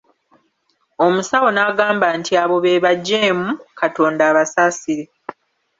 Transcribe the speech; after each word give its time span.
Omusawo 1.05 1.47
n'agamba 1.51 2.07
nti 2.19 2.31
Abo 2.43 2.55
be 2.63 2.81
bajeemu, 2.85 3.49
Katonda 3.79 4.21
abasaasire. 4.31 5.05